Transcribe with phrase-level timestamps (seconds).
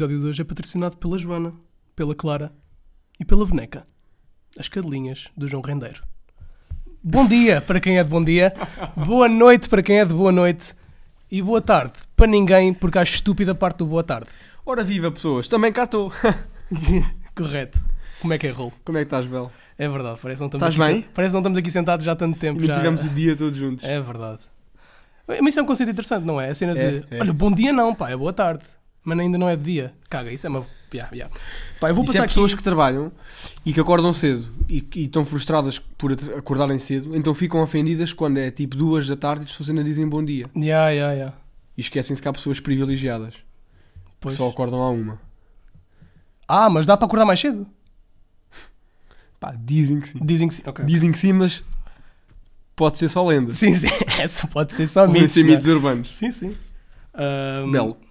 [0.00, 1.52] episódio de hoje é patrocinado pela Joana,
[1.94, 2.50] pela Clara
[3.18, 3.84] e pela Boneca,
[4.58, 6.02] as cadelinhas do João Rendeiro.
[7.04, 8.54] Bom dia para quem é de bom dia,
[8.96, 10.74] boa noite para quem é de boa noite
[11.30, 14.28] e boa tarde para ninguém, porque há estúpida parte do boa tarde.
[14.64, 16.10] Ora viva pessoas, também cá estou.
[17.36, 17.78] Correto.
[18.22, 18.72] Como é que é, Rolo?
[18.82, 19.52] Como é que estás, Bel?
[19.76, 21.02] É verdade, parece que não estamos, Estás aqui, bem?
[21.02, 22.62] sen- parece não estamos aqui sentados já há tanto tempo.
[22.62, 22.76] E Já...
[22.76, 23.84] tivemos o dia todos juntos.
[23.84, 24.40] É verdade.
[25.28, 26.48] Mas isso é um conceito interessante, não é?
[26.48, 27.20] A cena de, É, é.
[27.20, 28.64] olha, bom dia não, pá, é boa tarde.
[29.10, 29.92] Mas ainda não é de dia.
[30.08, 30.66] Caga, isso é uma...
[30.92, 31.34] Yeah, yeah.
[31.78, 32.58] Pá, eu vou Isso passar é pessoas aqui...
[32.58, 33.12] que trabalham
[33.64, 38.38] e que acordam cedo e, e estão frustradas por acordarem cedo, então ficam ofendidas quando
[38.38, 40.50] é tipo duas da tarde e as pessoas ainda dizem bom dia.
[40.56, 41.36] Yeah, yeah, yeah.
[41.76, 43.40] E esquecem-se que há pessoas privilegiadas que
[44.20, 44.34] Pois.
[44.34, 45.20] só acordam à uma.
[46.48, 47.64] Ah, mas dá para acordar mais cedo?
[49.38, 50.18] Pá, dizem que sim.
[50.22, 50.62] Dizem que sim.
[50.66, 50.84] Ok.
[50.84, 51.62] Dizem que sim, mas
[52.74, 53.54] pode ser só lenda.
[53.54, 53.86] Sim, sim.
[54.18, 55.34] Essa pode ser só Podem mitos.
[55.34, 55.52] ser não é?
[55.52, 56.10] mitos urbanos.
[56.16, 56.56] Sim, sim.
[57.14, 58.09] Ahm, Bel, o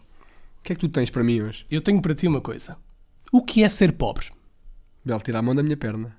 [0.70, 1.66] que é que tu tens para mim hoje?
[1.72, 2.78] Eu tenho para ti uma coisa.
[3.32, 4.28] O que é ser pobre?
[5.04, 6.16] Bel, tira a mão da minha perna.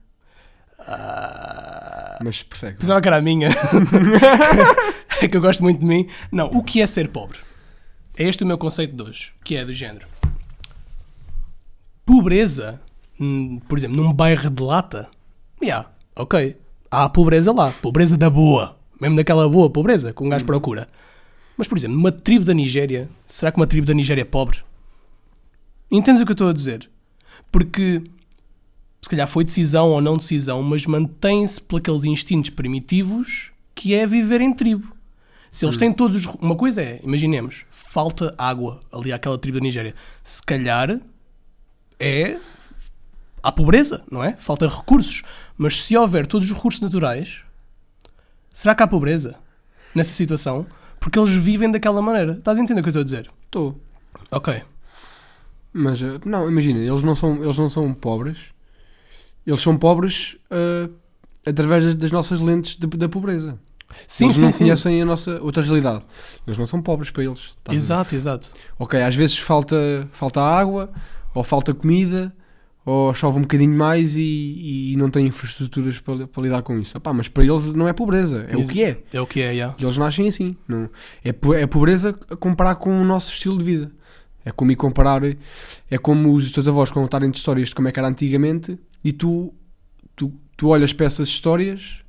[0.80, 2.78] Ah, Mas persegue.
[2.78, 3.48] Pensava que era a minha.
[5.22, 6.08] é que eu gosto muito de mim.
[6.32, 7.38] Não, o que é ser pobre?
[8.16, 10.08] É este o meu conceito de hoje, que é do género.
[12.04, 12.80] Pobreza,
[13.20, 15.08] hum, por exemplo, num bairro de lata,
[15.62, 16.56] yeah, ok.
[16.90, 20.88] Há pobreza lá, pobreza da boa, mesmo daquela boa pobreza que um gajo procura.
[21.60, 24.60] Mas, por exemplo, numa tribo da Nigéria, será que uma tribo da Nigéria é pobre?
[25.90, 26.88] Entendes o que eu estou a dizer?
[27.52, 28.02] Porque
[29.02, 34.06] se calhar foi decisão ou não decisão, mas mantém-se por aqueles instintos primitivos que é
[34.06, 34.90] viver em tribo.
[35.52, 36.24] Se eles têm todos os.
[36.36, 39.94] Uma coisa é, imaginemos, falta água ali àquela tribo da Nigéria.
[40.24, 40.98] Se calhar
[41.98, 42.38] é.
[43.42, 44.34] Há pobreza, não é?
[44.38, 45.20] Falta recursos.
[45.58, 47.42] Mas se houver todos os recursos naturais,
[48.50, 49.36] será que há pobreza
[49.94, 50.66] nessa situação?
[51.00, 52.32] Porque eles vivem daquela maneira.
[52.34, 53.30] Estás a entender o que eu estou a dizer?
[53.46, 53.80] Estou.
[54.30, 54.62] Ok.
[55.72, 58.38] Mas, eh, não, imagina, eles não são, eles não são pobres.
[59.46, 60.88] Eles são pobres eh,
[61.46, 63.58] através das, das nossas lentes de- da pobreza.
[64.06, 64.64] Sim, eles sim, não sim.
[64.64, 66.04] conhecem a nossa outra realidade.
[66.46, 67.54] Eles não são pobres para eles.
[67.70, 68.50] Exato, exato.
[68.78, 70.90] Ok, às vezes falta, falta água,
[71.34, 72.32] ou falta comida,
[72.90, 76.98] ou chove um bocadinho mais e, e não têm infraestruturas para, para lidar com isso.
[76.98, 79.00] Opá, mas para eles não é pobreza, é o que é.
[79.12, 79.54] É o que é.
[79.54, 80.56] E Eles nascem assim.
[80.66, 80.90] Não,
[81.24, 83.92] é, é pobreza a comparar com o nosso estilo de vida.
[84.44, 85.22] É como ir comparar.
[85.88, 89.54] É como os teus avós contarem histórias de como é que era antigamente e tu,
[90.16, 92.02] tu, tu olhas para essas histórias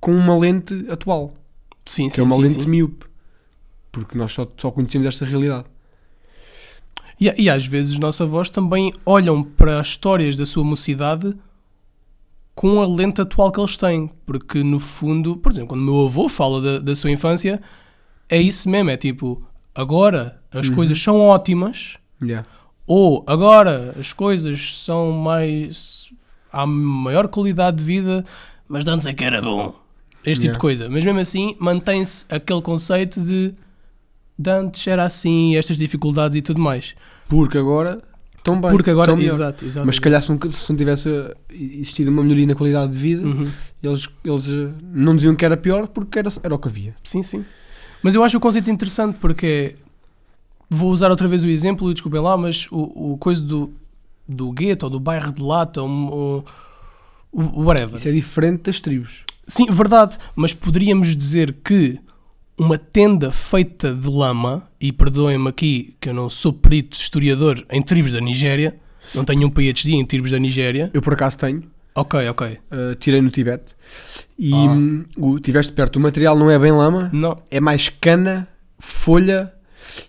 [0.00, 1.34] com uma lente atual,
[1.84, 2.68] Sim, que sim, é uma sim, lente sim.
[2.68, 3.06] míope.
[3.92, 5.66] Porque nós só, só conhecemos esta realidade.
[7.20, 11.34] E, e às vezes os nossos avós também olham para as histórias da sua mocidade
[12.54, 14.10] com a lente atual que eles têm.
[14.26, 17.60] Porque no fundo, por exemplo, quando o meu avô fala da, da sua infância,
[18.28, 19.42] é isso mesmo: é tipo,
[19.74, 20.74] agora as Uhum.
[20.74, 22.46] coisas são ótimas, Yeah.
[22.86, 26.10] ou agora as coisas são mais.
[26.52, 28.24] há maior qualidade de vida,
[28.68, 29.72] mas de antes é que era bom.
[30.24, 30.52] Este tipo Yeah.
[30.54, 30.88] de coisa.
[30.88, 33.54] Mas mesmo assim, mantém-se aquele conceito de.
[34.40, 36.94] De antes era assim, estas dificuldades e tudo mais.
[37.28, 38.02] Porque agora
[38.38, 38.70] estão bem.
[38.70, 39.12] Porque agora.
[39.20, 39.86] Exato, exato.
[39.86, 41.08] Mas se calhar se não, se não tivesse
[41.50, 43.46] existido uma melhoria na qualidade de vida, Uhum.
[43.82, 46.94] eles, eles eh, não diziam que era pior porque era, era o que havia.
[47.04, 47.44] Sim, sim.
[48.02, 49.76] Mas eu acho o conceito interessante porque
[50.70, 53.72] vou usar outra vez o exemplo, desculpem lá, mas o, o coisa do,
[54.26, 56.38] do gueto ou do bairro de lata, o,
[57.30, 57.96] o, o whatever.
[57.96, 59.24] Isso é diferente das tribos.
[59.46, 61.98] Sim, verdade, mas poderíamos dizer que
[62.60, 67.80] uma tenda feita de lama, e perdoem-me aqui que eu não sou perito historiador em
[67.82, 68.76] tribos da Nigéria,
[69.14, 70.90] não tenho um PhD em tribos da Nigéria.
[70.92, 71.62] Eu por acaso tenho,
[71.94, 72.58] Ok, ok.
[72.70, 73.74] eh, tirei no Tibete
[74.38, 74.56] e Ah.
[74.56, 75.96] hum, o, tiveste perto.
[75.96, 77.42] O material não é bem lama, Não.
[77.50, 78.46] é mais cana,
[78.78, 79.52] folha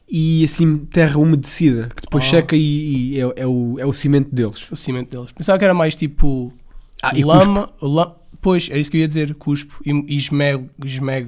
[0.10, 2.30] e assim terra umedecida que depois Ah.
[2.30, 4.70] seca e, e é, é o, é o cimento deles.
[4.72, 5.32] O cimento deles.
[5.32, 6.54] Pensava que era mais tipo
[7.02, 11.28] Ah, lama, la- Pois, é isso que eu ia dizer, cuspo e, e esmeg, esmeg,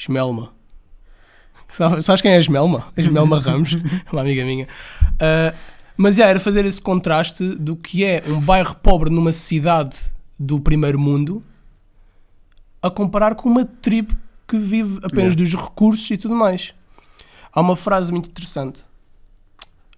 [0.00, 0.52] esmelma.
[1.72, 2.88] Sabe- Sabes quem é a Esmelma?
[2.96, 3.76] A Esmelma Ramos,
[4.10, 4.66] uma amiga minha.
[5.20, 5.54] Ah,
[5.96, 9.96] mas já, era fazer esse contraste do que é um bairro pobre numa cidade
[10.38, 11.44] do primeiro mundo
[12.82, 14.16] a comparar com uma tribo
[14.48, 15.36] que vive apenas Yeah.
[15.36, 16.74] dos recursos e tudo mais.
[17.52, 18.80] Há uma frase muito interessante,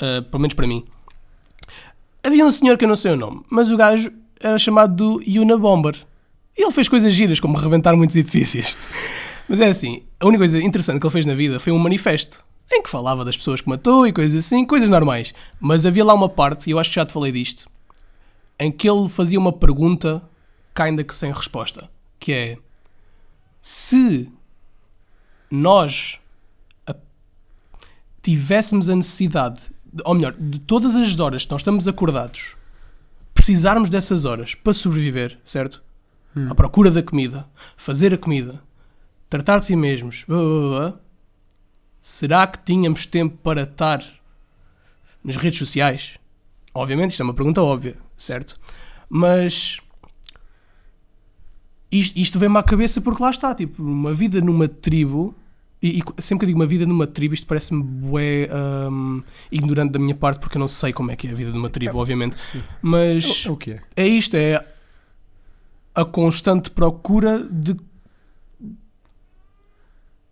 [0.00, 0.84] ah, pelo menos para mim.
[2.24, 5.22] Havia um senhor que eu não sei o nome, mas o gajo era chamado do
[5.26, 5.96] Yuna Bomber.
[6.56, 8.76] E ele fez coisas giras, como rebentar muitos edifícios.
[9.52, 12.42] Mas é assim, a única coisa interessante que ele fez na vida foi um manifesto
[12.72, 15.34] em que falava das pessoas que matou e coisas assim, coisas normais.
[15.60, 17.68] Mas havia lá uma parte, e eu acho que já te falei disto,
[18.58, 20.22] em que ele fazia uma pergunta,
[20.74, 22.56] ainda que sem resposta, que é
[23.60, 24.32] se
[25.50, 26.18] nós
[28.22, 32.56] tivéssemos a necessidade, de- ou melhor, de todas as horas que nós estamos acordados,
[33.34, 35.82] precisarmos dessas horas para sobreviver, certo?
[36.34, 36.48] Hum.
[36.50, 37.46] À procura da comida,
[37.76, 38.62] fazer a comida,
[39.32, 41.00] tratar de si mesmos, blá, blá, blá, blá,
[42.02, 44.04] será que tínhamos tempo para estar
[45.24, 46.18] nas redes sociais?
[46.74, 48.60] Obviamente, isto é uma pergunta óbvia, certo?
[49.08, 49.78] Mas
[51.90, 55.34] isto, isto vem-me à cabeça porque lá está, tipo, uma vida numa tribo,
[55.82, 58.50] e, e sempre que eu digo uma vida numa tribo, isto parece-me bué
[58.90, 61.50] hum, ignorante da minha parte porque eu não sei como é que é a vida
[61.52, 62.36] numa tribo, obviamente.
[62.82, 63.82] Mas É, o que é?
[63.96, 64.62] é isto, é
[65.94, 67.76] a constante procura de,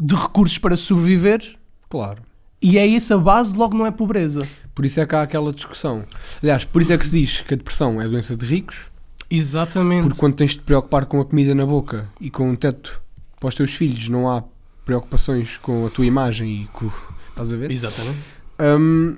[0.00, 1.56] de recursos para sobreviver
[1.88, 2.22] Claro.
[2.62, 4.46] e é essa a base, logo não é pobreza.
[4.74, 6.04] Por isso é que há aquela discussão.
[6.42, 8.90] Aliás, por isso é que se diz que a depressão é doença de ricos,
[9.28, 10.04] Exatamente.
[10.04, 13.00] porque quando tens de te preocupar com a comida na boca e com um teto
[13.38, 14.42] para os teus filhos, não há
[14.84, 16.90] preocupações com a tua imagem e com.
[17.28, 17.70] Estás a ver?
[17.70, 18.18] Exatamente.
[18.60, 19.16] Hum,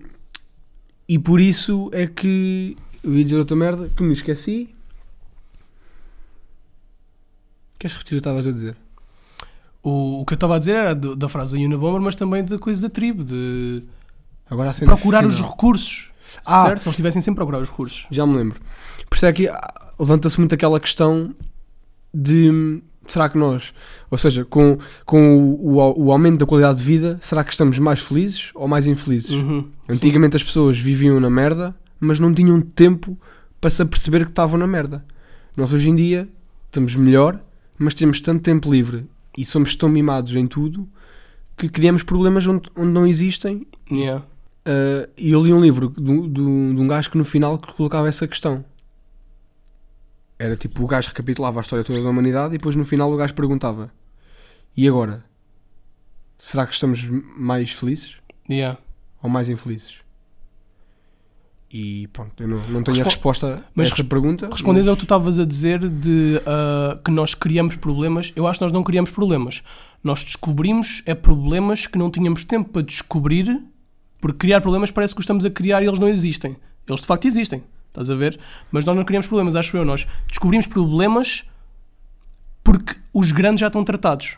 [1.09, 4.69] e por isso é que eu ia dizer outra merda que me esqueci.
[7.79, 8.77] Queres repetir o que estavas a dizer?
[9.83, 12.45] O, o que eu estava a dizer era do- da frase da Unabomber, mas também
[12.45, 13.83] da coisa da tribo, de
[14.49, 16.11] Agora procurar os recursos.
[16.45, 16.67] Ah.
[16.67, 16.83] Certo?
[16.83, 18.07] Se eles tivessem sempre a procurar os recursos.
[18.11, 18.61] Já me lembro.
[19.09, 21.35] Por isso é que ah, levanta-se muito aquela questão
[22.15, 23.75] de será que nós,
[24.11, 27.79] ou seja, com, com o, o, o aumento da qualidade de vida, será que estamos
[27.79, 29.31] mais felizes ou mais infelizes?
[29.31, 29.69] Uhum.
[29.89, 33.19] Antigamente as pessoas viviam na merda, mas não tinham tempo
[33.61, 35.05] para se aperceber que estavam na merda.
[35.57, 36.29] Nós hoje em dia
[36.67, 37.41] estamos melhor,
[37.79, 39.07] mas temos tanto tempo livre
[39.37, 40.89] e somos tão mimados em tudo
[41.57, 43.67] que criamos problemas onde, onde não existem.
[43.91, 44.25] Yeah.
[44.67, 47.73] Uh, e eu li um livro do- do- de um gajo que no final que
[47.75, 48.65] colocava essa questão.
[50.39, 53.17] Era tipo, o gajo recapitulava a história toda da humanidade e depois no final o
[53.17, 53.93] gajo perguntava:
[54.77, 55.25] E agora?
[56.39, 58.17] Será que estamos mais felizes
[58.51, 58.79] Yeah.
[59.23, 60.02] ou mais infelizes?
[61.73, 64.49] E pronto, eu não, não tenho a Respo- resposta mas a res- pergunta.
[64.53, 68.47] Respondendo mas- ao que tu estavas a dizer de ah, que nós criamos problemas, eu
[68.47, 69.63] acho que nós não criamos problemas.
[70.05, 73.59] Nós descobrimos é problemas que não tínhamos tempo para descobrir,
[74.21, 76.57] porque criar problemas parece que os estamos a criar e eles não existem.
[76.87, 78.39] Eles de facto existem, estás a ver?
[78.71, 79.85] Mas nós não criamos problemas, acho eu.
[79.85, 81.45] Nós descobrimos problemas
[82.63, 84.37] porque os grandes já estão tratados.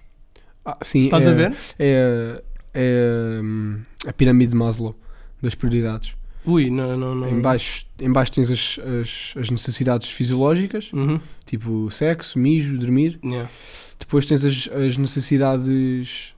[0.65, 1.57] Ah, sim, Estás é, a ver?
[1.79, 2.43] É,
[2.75, 4.95] é, hum, a pirâmide de Maslow
[5.43, 6.15] das prioridades.
[6.47, 7.29] Ui, não, não, não.
[7.29, 11.19] Em, baixo, em baixo tens as, as, as necessidades fisiológicas, Uhum.
[11.47, 13.19] tipo sexo, mijo, dormir.
[13.25, 13.51] Yeah.
[13.99, 16.35] Depois tens as, as necessidades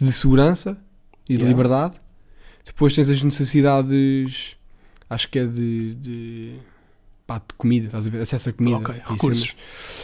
[0.00, 0.76] de segurança
[1.28, 1.48] e de Yeah.
[1.48, 2.00] liberdade.
[2.64, 4.56] Depois tens as necessidades,
[5.08, 6.54] acho que é de, de,
[7.24, 8.20] pá, de comida, estás a ver?
[8.22, 8.76] Acesso a comida.
[8.78, 9.54] Ok, recursos.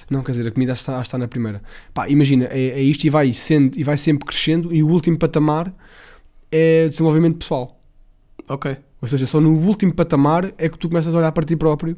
[0.08, 1.60] Não, quer dizer, a comida está, está na primeira.
[1.92, 4.72] Pá, imagina, é, é isto e vai, sendo, e vai sempre crescendo.
[4.72, 5.74] E o último patamar
[6.52, 7.80] é desenvolvimento pessoal.
[8.48, 8.76] Ok.
[9.02, 11.96] Ou seja, só no último patamar é que tu começas a olhar para ti próprio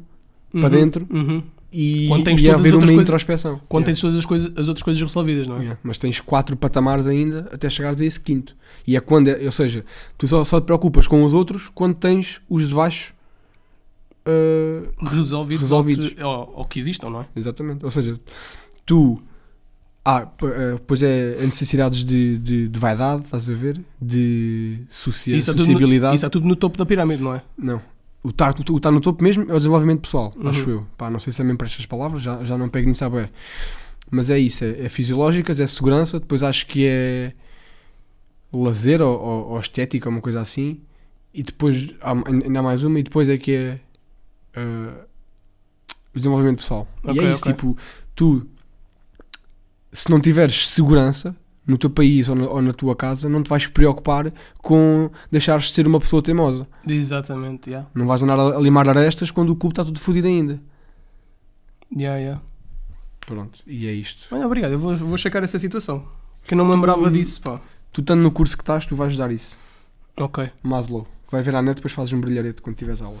[0.51, 0.69] para Uhum.
[0.69, 1.43] dentro Uhum.
[1.71, 3.61] e, Quando tens e todas as haver uma outras coisas- introspeção.
[3.69, 3.85] Quando Yeah.
[3.85, 5.59] tens todas as, coisas, as outras coisas resolvidas, não é?
[5.59, 8.55] Yeah, Mas tens quatro patamares ainda até chegares a esse quinto.
[8.87, 9.85] E é quando, é- ou seja,
[10.17, 13.13] tu só, só te preocupas com os outros quando tens os de baixo.
[14.25, 16.13] ah, Resolvidos, Resolvidos.
[16.19, 17.25] Ou, ou, ou que existam, não é?
[17.35, 17.85] exatamente.
[17.85, 18.19] Ou seja,
[18.85, 19.21] tu.
[20.07, 23.81] Ah, ah, pois é, é necessidades de, de, de vaidade, estás a ver?
[23.99, 26.15] De socia Isso é, tudo no, sociabilidade.
[26.15, 27.41] isso é tudo no topo da pirâmide, não é?
[27.57, 27.81] Não.
[28.23, 30.47] O estar o tá no topo mesmo é o desenvolvimento pessoal, Uhum.
[30.49, 30.87] acho eu.
[30.97, 33.29] Pá, não sei se também para estas palavras, já, já não pego nisso a bem.
[34.11, 37.33] Mas é isso, é, é fisiológicas, é segurança, depois acho que é
[38.53, 40.81] lazer ou, ou, ou estética, uma coisa assim.
[41.33, 43.79] E depois há, ainda há mais uma, e depois é que é
[44.55, 45.05] ah,
[46.13, 46.87] o desenvolvimento pessoal.
[47.03, 47.53] e Ok, é isso, ok.
[47.53, 47.77] tipo,
[48.15, 48.47] tu
[49.95, 51.35] se não tiveres segurança
[51.65, 55.65] no teu país ou na, ou na tua casa, não te vais preocupar com deixares
[55.65, 56.67] de ser uma pessoa teimosa.
[56.87, 57.89] Exatamente, yeah.
[57.95, 60.59] Não vais andar a a limar arestas quando o cubo está tudo fodido ainda.
[61.95, 62.41] Yeah, yeah.
[63.25, 64.27] Pronto, e é isto.
[64.31, 66.05] Olha, obrigado, eu vou, vou checar essa situação.
[66.43, 67.59] Que eu não me lembrava Tu- disso, pá.
[67.91, 69.57] Tu estando no curso que estás, tu vais dar isso.
[70.17, 70.49] Ok.
[70.61, 71.07] Maslow.
[71.31, 73.17] Vai ver à net, depois fazes um brilharete quando tiveres aula.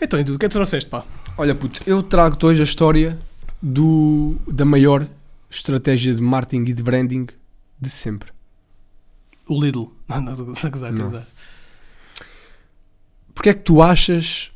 [0.00, 1.04] Então, e tu, o que é que trouxeste, pá?
[1.36, 3.18] Olha, puto, eu trago-te hoje a história
[3.60, 5.06] do, da maior
[5.56, 7.26] estratégia de marketing e de branding
[7.80, 8.32] de sempre.
[9.48, 9.92] O Lidl.
[10.08, 11.04] Não, não, estou a Não.
[11.04, 11.26] gozar.
[13.34, 14.50] Porquê é que tu achas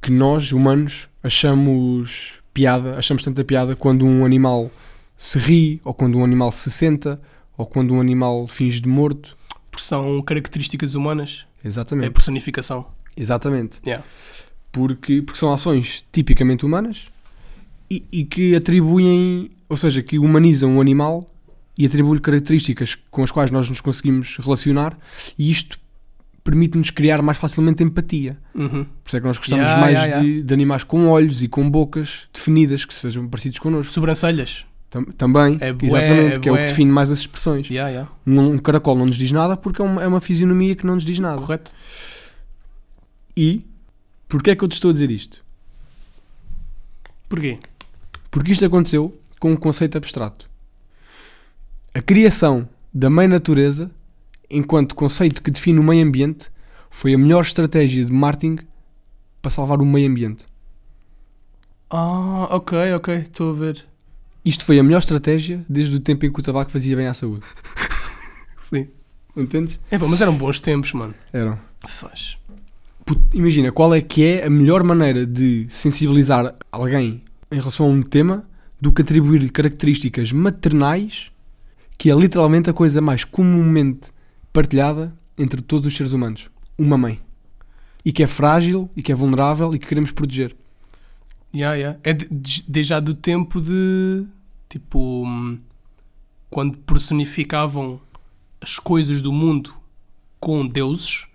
[0.00, 4.70] que nós, humanos, achamos piada, achamos tanta piada quando um animal
[5.16, 7.20] se ri, ou quando um animal se senta,
[7.56, 9.36] ou quando um animal finge de morto?
[9.70, 11.46] Porque são características humanas.
[11.62, 12.10] É Exatamente.
[12.10, 12.86] personificação.
[13.16, 13.78] Exatamente.
[13.86, 14.04] Yeah.
[14.72, 17.06] Porque, porque são ações tipicamente humanas
[17.88, 21.34] e, e que atribuem, ou seja, que humanizam o animal
[21.78, 24.98] e atribui-lhe características com as quais nós nos conseguimos relacionar
[25.38, 25.78] e isto
[26.44, 28.36] permite-nos criar mais facilmente empatia.
[28.54, 28.84] Uhum.
[28.84, 31.48] Por isso é que nós gostamos Yeah, mais yeah, De, de animais com olhos e
[31.48, 33.94] com bocas definidas, que sejam parecidos connosco.
[33.94, 34.66] Sobrancelhas.
[34.90, 37.70] Tam- também, É bué, exatamente, é que é o que define mais as expressões.
[37.70, 38.10] Yeah, yeah.
[38.26, 40.96] Um, um caracol não nos diz nada porque é uma, é uma fisionomia que não
[40.96, 41.38] nos diz nada.
[41.40, 41.72] Correto.
[43.34, 43.64] E,
[44.28, 45.42] porquê é que eu te estou a dizer isto?
[47.26, 47.58] Porquê?
[48.30, 50.48] Porque isto aconteceu com um conceito abstrato.
[51.92, 53.90] A criação da mãe natureza,
[54.48, 56.48] enquanto conceito que define o meio ambiente,
[56.88, 58.58] foi a melhor estratégia de marketing
[59.42, 60.44] para salvar o meio ambiente.
[61.90, 63.16] Ah, ok, ok.
[63.16, 63.84] Estou a ver.
[64.44, 67.14] Isto foi a melhor estratégia desde o tempo em que o tabaco fazia bem à
[67.14, 67.42] saúde.
[68.56, 68.86] Sim.
[69.36, 69.80] Entendes?
[69.90, 71.16] É pá, mas eram bons tempos, mano.
[71.32, 71.58] Eram.
[71.88, 72.38] Faz.
[73.34, 78.02] Imagina, qual é que é a melhor maneira de sensibilizar alguém em relação a um
[78.02, 78.46] tema
[78.82, 81.30] do que atribuir-lhe características maternais,
[81.96, 84.10] que é literalmente a coisa mais comumente
[84.52, 86.50] partilhada entre todos os seres humanos.
[86.76, 87.20] Uma mãe.
[88.04, 90.56] E que é frágil, e que é vulnerável, e que queremos proteger.
[91.54, 91.98] Yeah, yeah.
[92.02, 94.26] É de, de- desde já do tempo de.
[94.68, 95.24] Tipo.
[96.50, 98.00] Quando personificavam
[98.60, 99.72] as coisas do mundo
[100.40, 101.26] com deuses.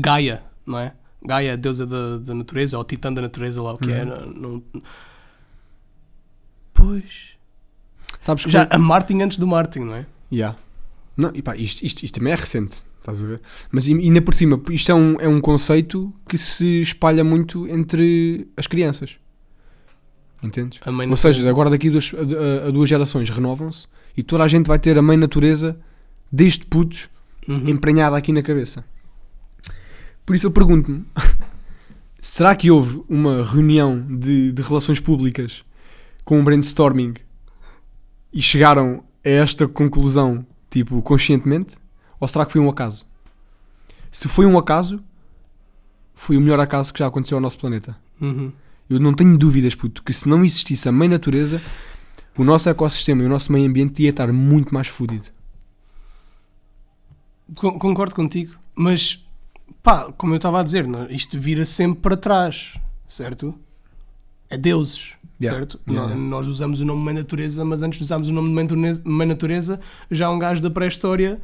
[0.00, 0.92] Gaia, não é?
[1.24, 4.04] Gaia, deusa da, da natureza, ou titã da natureza, lá o que é.
[4.04, 4.62] Não, não-
[6.86, 7.04] Pois.
[8.20, 10.06] Sabes que Já a Martin antes do Martin, não é?
[10.32, 10.56] Yeah.
[11.16, 13.40] Não, e pá, isto, isto, isto também é recente, estás a ver?
[13.72, 18.46] Mas ainda por cima, isto é um, é um conceito que se espalha muito entre
[18.56, 19.16] as crianças.
[20.42, 20.80] Entendes?
[21.10, 24.48] Ou seja, agora daqui a duas, a, a- a duas gerações renovam-se e toda a
[24.48, 25.78] gente vai ter a mãe natureza
[26.30, 27.08] desde putos
[27.48, 27.68] Uhum.
[27.68, 28.84] emprenhada aqui na cabeça.
[30.26, 31.04] Por isso eu pergunto-me:
[32.20, 35.64] será que houve uma reunião de, de relações públicas
[36.26, 37.14] com um brainstorming
[38.32, 41.76] e chegaram a esta conclusão, tipo, conscientemente?
[42.20, 43.06] Ou será que foi um acaso?
[44.10, 45.02] Se foi um acaso,
[46.14, 47.96] foi o melhor acaso que já aconteceu ao nosso planeta.
[48.20, 48.52] Uhum.
[48.90, 51.62] Eu não tenho dúvidas, puto, que se não existisse a mãe natureza,
[52.36, 55.28] o nosso ecossistema e o nosso meio ambiente ia estar muito mais fodido.
[57.54, 59.24] Con- Concordo contigo, mas
[59.82, 62.74] pá, como eu estava a dizer, não, isto vira sempre para trás,
[63.08, 63.54] certo?
[64.50, 65.58] É deuses, Yeah.
[65.58, 65.78] certo?
[65.88, 66.14] Yeah.
[66.14, 68.64] Nó- Nós usamos o nome Mãe Natureza, mas antes de usarmos o nome de Mãe
[68.64, 71.40] Natureza- Mãe Natureza, já um gajo da pré-história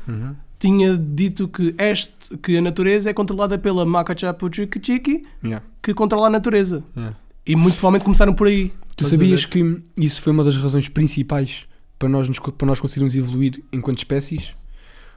[0.59, 5.65] tinha dito que, este, que a natureza é controlada pela Makachapuchiki, Yeah.
[5.83, 6.83] que controla a natureza.
[6.97, 7.17] Yeah.
[7.47, 8.73] E muito provavelmente começaram por aí.
[8.97, 11.67] Tu sabias que isso foi uma das razões principais
[11.99, 14.55] para nós, nos- para nós conseguirmos evoluir enquanto espécies?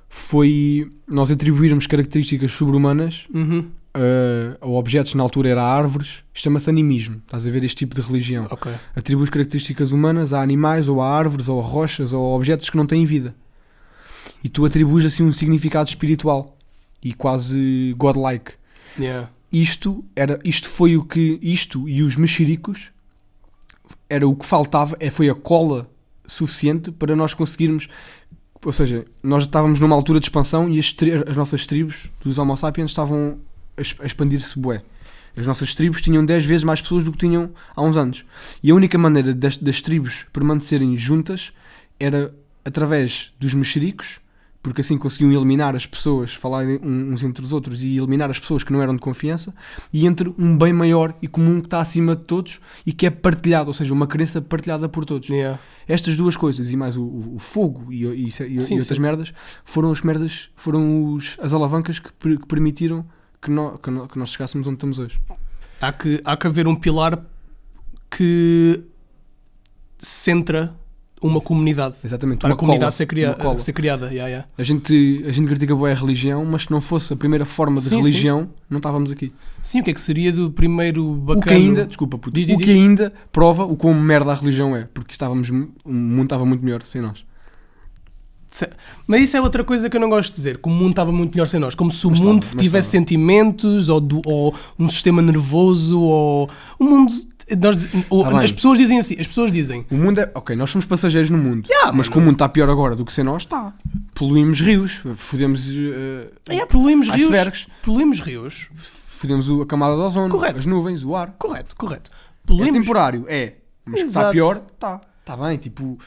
[0.10, 3.66] Foi nós atribuirmos características sobre-humanas Uhum.
[3.96, 7.22] A, a objetos, na altura era árvores, chama-se animismo.
[7.26, 8.46] Estás a ver este tipo de religião?
[8.50, 8.72] Ok.
[8.96, 12.78] Atribuis características humanas a animais, ou a árvores, ou a rochas, ou a objetos que
[12.78, 13.34] não têm vida.
[14.44, 16.58] E tu atribuis assim um significado espiritual
[17.02, 18.54] e quase godlike.
[19.00, 19.30] Yeah.
[19.52, 21.40] Isto, era, isto foi o que.
[21.42, 22.92] Isto e os mexericos
[24.10, 25.90] era o que faltava, é, foi a cola
[26.28, 27.88] suficiente para nós conseguirmos.
[28.64, 30.96] Ou seja, nós estávamos numa altura de expansão e as,
[31.28, 33.40] as nossas tribos dos Homo sapiens estavam
[33.78, 34.82] a expandir-se bué.
[35.38, 38.26] As nossas tribos tinham 10 vezes mais pessoas do que tinham há uns anos.
[38.64, 41.52] E a única maneira das, das tribos permanecerem juntas
[42.00, 44.20] era através dos mexericos,
[44.64, 48.64] porque assim conseguiam eliminar as pessoas, falarem uns entre os outros e eliminar as pessoas
[48.64, 49.54] que não eram de confiança,
[49.94, 53.10] e entre um bem maior e comum que está acima de todos e que é
[53.12, 55.30] partilhado, ou seja, uma crença partilhada por todos.
[55.30, 55.60] Yeah.
[55.88, 58.28] Estas duas coisas e mais o, o- fogo e, e- e-
[58.58, 59.02] e Sim, outras sim.
[59.02, 63.06] merdas foram as merdas, foram os, as alavancas que, que permitiram
[63.46, 65.20] que, nó- que nó- que nós chegássemos onde estamos hoje.
[65.80, 67.24] Há que, há que haver um pilar
[68.10, 68.84] que
[70.00, 70.74] centra
[71.22, 71.96] uma comunidade.
[72.04, 72.40] Exatamente.
[72.40, 74.08] Para uma a comunidade cola, ser, cria- uma ser criada.
[74.08, 74.48] Yeah, yeah.
[74.58, 77.76] A gente, a gente critica boa a religião, mas se não fosse a primeira forma
[77.76, 79.34] de Sim, religião, não estávamos aqui.
[79.62, 81.40] Sim, o que é que seria do primeiro bacana?
[81.40, 82.76] O que ainda, desculpa, puto, Diz, o diz, que diz.
[82.76, 86.84] ainda prova o quão merda a religião é, porque estávamos, o mundo estava muito melhor
[86.84, 87.26] sem nós.
[89.08, 91.12] Mas isso é outra coisa que eu não gosto de dizer, que o mundo estava
[91.12, 91.76] muito melhor sem nós.
[91.76, 92.92] Como se o Mas mundo estava, tivesse estava.
[93.04, 96.50] sentimentos, ou, do- ou um sistema nervoso, ou...
[96.80, 97.12] O mundo...
[97.60, 99.86] nós diz- o- Tá as pessoas dizem assim, as pessoas dizem...
[99.92, 102.48] O mundo é, ok, nós somos passageiros no mundo, Yeah, mas como o mundo está
[102.50, 103.74] pior agora do que sem nós, está.
[104.14, 107.68] Poluímos rios, fodemos, eh, É, poluímos rios.
[107.84, 108.68] Poluímos rios.
[109.08, 110.58] fodemos a camada de ozono, Correto.
[110.60, 111.36] as nuvens, o ar.
[111.38, 112.10] Correto, correto.
[112.12, 112.72] É Poluímos...
[112.74, 113.54] temporário, é.
[113.86, 114.32] Mas que está Exato.
[114.34, 115.02] pior, está.
[115.22, 115.98] Está bem, tipo.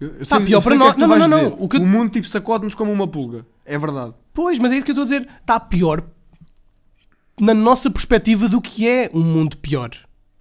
[0.00, 0.94] Eu- eu Está sei- pior para é nós.
[0.94, 1.56] tu Não, não, não, dizer.
[1.58, 3.46] o que O mundo tipo sacode-nos como uma pulga.
[3.64, 4.12] É verdade.
[4.34, 5.28] Pois, mas é isso que eu estou a dizer.
[5.40, 6.02] Está pior
[7.40, 9.90] na nossa perspectiva do que é um mundo pior.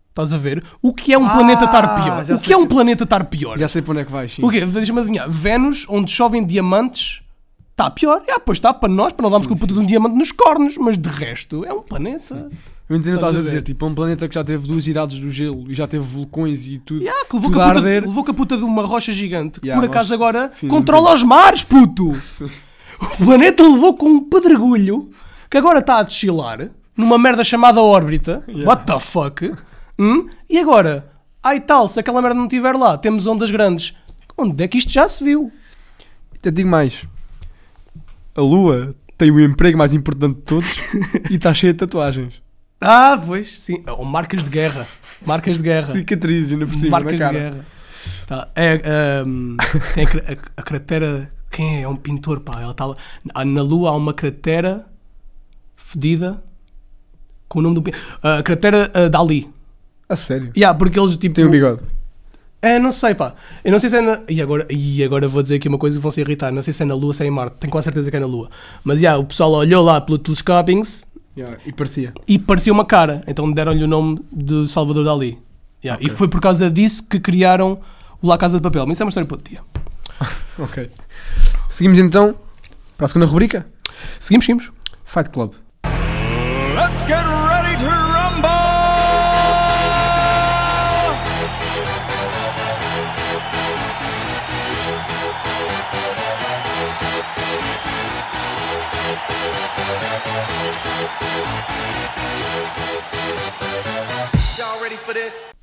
[0.10, 0.64] Estás a ver?
[0.82, 2.38] O que é um planeta estar Ah, pior?
[2.38, 3.58] O que é um que- planeta estar pior?
[3.60, 4.44] Já sei para onde é que vais, sim.
[4.46, 4.66] O quê?
[4.66, 5.30] Deixa-me adivinhar.
[5.30, 7.22] Vênus, onde chovem diamantes,
[7.72, 8.24] está pior.
[8.26, 10.32] É, pois está para nós, para não darmos com o puto de um diamante nos
[10.32, 12.50] cornos, mas de resto, é um planeta.
[12.88, 14.86] Eu entendo o que Estás a dizer, tipo, é um planeta que já teve duas
[14.86, 17.02] idades do gelo e já teve vulcões e tudo.
[17.02, 18.04] Yeah, que levou, Tudo a puta, arder.
[18.04, 21.14] levou com a puta de uma rocha gigante que Yeah, por acaso agora sim, controla
[21.14, 22.12] os mares, puto!
[23.20, 25.06] O planeta levou com um pedregulho
[25.50, 28.42] que agora está a deschilar numa merda chamada órbita.
[28.48, 28.66] Yeah.
[28.66, 29.52] What the fuck?
[30.00, 30.30] Hum?
[30.50, 31.12] E agora,
[31.44, 33.94] ai tal, se aquela merda não estiver lá, temos ondas grandes.
[34.38, 35.52] Onde é que isto já se viu?
[36.38, 37.06] Até digo mais.
[38.34, 40.68] A Lua tem o emprego mais importante de todos
[41.30, 42.45] e está cheia de tatuagens.
[42.88, 43.84] Ah, pois, sim.
[43.88, 44.86] Ou marcas de guerra.
[45.26, 45.88] Marcas de guerra.
[45.88, 47.66] Cicatrizes ainda por cima, marcas de guerra.
[48.28, 48.82] Tá, é,
[49.24, 49.58] ahm,
[49.96, 51.32] tem a, a- a cratera.
[51.50, 51.82] Quem é?
[51.82, 52.62] É um pintor, pá.
[52.62, 52.96] Ela tá lá-
[53.46, 54.86] na- Lua há uma cratera
[55.76, 56.44] fedida
[57.48, 57.82] com o nome do.
[57.82, 59.50] pin- A cratera ah, Dali.
[60.08, 60.52] A sério?
[60.56, 61.34] Yeah, porque eles tipo.
[61.36, 61.82] Tem um bigode.
[62.62, 63.34] É, não sei, pá.
[63.64, 64.22] Eu não sei se é na.
[64.28, 66.52] E agora, e agora vou dizer aqui uma coisa que vão se irritar.
[66.52, 67.58] Não sei se é na Lua ou se é em Marte.
[67.60, 68.50] Tenho quase certeza que é na Lua.
[68.84, 71.05] Mas já, o pessoal olhou lá pelo telescopings
[71.38, 72.14] Yeah, e parecia.
[72.28, 73.24] e parecia uma cara.
[73.28, 75.38] Então deram-lhe o nome de Salvador Dali.
[75.84, 76.18] Yeah, E Ok.
[76.18, 77.80] foi por causa disso que criaram
[78.22, 78.86] o La Casa de Papel.
[78.88, 79.62] Mas isso é uma história para outro dia.
[80.58, 80.90] Ok.
[81.70, 82.34] Seguimos então
[82.96, 83.68] para a segunda rubrica.
[84.20, 84.72] Seguimos, seguimos.
[85.04, 85.52] Fight Club.
[86.76, 87.55] Let's get ready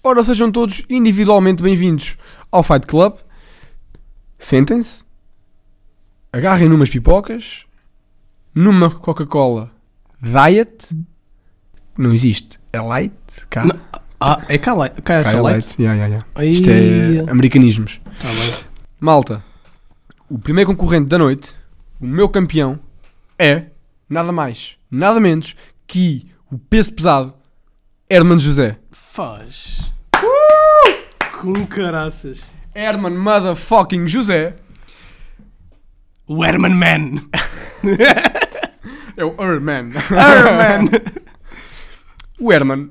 [0.05, 2.16] Ora, sejam todos individualmente bem-vindos
[2.50, 3.14] ao Fight Club.
[4.38, 5.02] Sentem-se,
[6.33, 7.64] agarrem numas pipocas,
[8.55, 9.70] numa Coca-Cola
[10.20, 10.94] Diet,
[11.98, 13.12] não existe, é light,
[13.50, 13.81] cá, Não,
[14.20, 15.02] Ah, é cá, light.
[15.02, 15.66] cá é cá só é light?
[15.66, 15.83] light.
[15.83, 16.44] Yeah, yeah, yeah.
[16.52, 18.00] Isto é americanismos.
[18.20, 18.28] Tá.
[19.00, 19.42] Malta,
[20.28, 21.57] o primeiro concorrente da noite,
[22.00, 22.78] o meu campeão,
[23.37, 23.66] é
[24.09, 27.35] nada mais, nada menos que o peso pesado
[28.09, 28.78] Herman José.
[29.14, 29.92] Faz.
[30.25, 31.38] Uh!
[31.42, 32.42] Com caraças.
[32.75, 34.57] Herman motherfucking José
[36.27, 37.22] O Herman Man.
[39.14, 39.90] é o Herman.
[39.92, 40.88] Herman.
[42.40, 42.90] O Herman,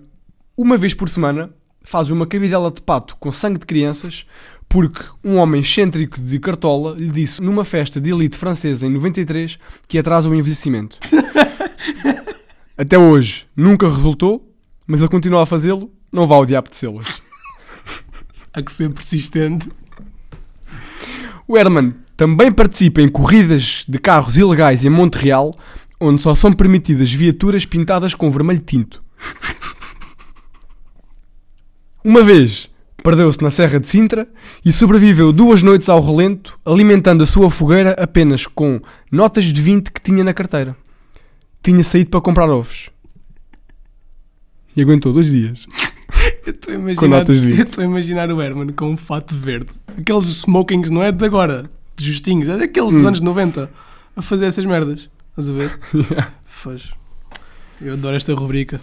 [0.56, 1.50] uma vez por semana,
[1.82, 4.28] faz uma cabidela de pato com sangue de crianças
[4.70, 9.58] porque um homem excêntrico de Cartola lhe disse numa festa de elite francesa em 93
[9.88, 11.00] que atrasa o envelhecimento.
[12.78, 14.54] Até hoje nunca resultou,
[14.86, 17.22] mas ele continua a fazê-lo, não vá ao diabo de selas.
[18.54, 19.72] Há que ser persistente.
[21.48, 25.58] O Herman também participa em corridas de carros ilegais em Montreal,
[26.00, 29.04] onde só são permitidas viaturas pintadas com vermelho tinto.
[32.04, 32.70] Uma vez
[33.04, 34.28] perdeu-se na Serra de Sintra
[34.64, 38.80] e sobreviveu duas noites ao relento, alimentando a sua fogueira apenas com
[39.12, 40.76] notas de 20 que tinha na carteira.
[41.64, 42.90] Tinha saído para comprar ovos.
[44.76, 45.66] E aguentou dois dias.
[46.46, 47.58] Eu estou a imaginar, notas de 20.
[47.60, 49.70] eu estou a imaginar o Herman com um fato verde.
[49.98, 52.98] Aqueles smokings não é de agora, de justinhos, é daqueles Hum.
[52.98, 53.70] dos anos 90
[54.16, 55.10] a fazer essas merdas.
[55.30, 55.80] Estás a ver?
[56.46, 56.92] Faz.
[57.82, 58.82] Eu adoro esta rubrica.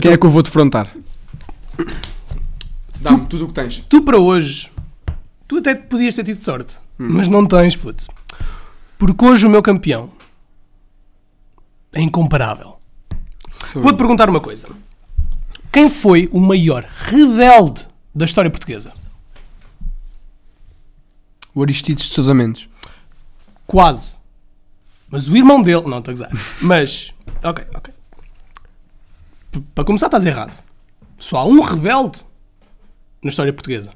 [0.00, 0.94] Quem é que eu vou defrontar?
[3.00, 3.82] Dá-me tudo o que tens.
[3.88, 4.70] Tu para hoje,
[5.48, 7.08] tu até podias ter tido sorte, Hum.
[7.10, 8.06] mas não tens, puto.
[8.98, 10.12] Porque hoje o meu campeão
[11.92, 12.76] é incomparável.
[13.74, 14.68] Vou-te perguntar uma coisa.
[15.72, 18.92] Quem foi o maior rebelde da história portuguesa?
[21.54, 22.68] O Aristides de Sousa Mendes.
[23.66, 24.18] Quase.
[25.08, 25.82] Mas o irmão dele.
[25.86, 26.30] Não, estou a gozar.
[26.60, 27.12] Mas.
[27.42, 27.94] Ok, ok.
[29.52, 30.52] P- Para começar, estás errado.
[31.18, 32.20] Só há um rebelde
[33.22, 33.90] na história portuguesa.